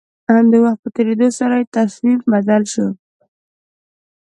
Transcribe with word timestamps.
د 0.51 0.53
وخت 0.63 0.79
په 0.83 0.89
تېرېدو 0.95 1.27
سره 1.39 1.53
يې 1.59 1.71
تصميم 1.77 2.19
بدل 2.31 2.63
شو. 2.73 2.87